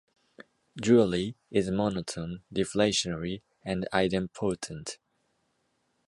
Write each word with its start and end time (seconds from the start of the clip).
Dually, 0.81 1.35
is 1.51 1.69
monotone, 1.69 2.41
deflationary, 2.51 3.43
and 3.63 3.87
idempotent. 3.93 4.97